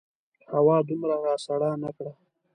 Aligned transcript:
هوا 0.53 0.77
دومره 0.89 1.15
راسړه 1.25 1.69
نه 1.83 1.89
کړه. 1.97 2.13